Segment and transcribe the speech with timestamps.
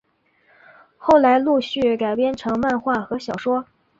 [0.97, 3.63] 后来陆续改编成漫画和小说。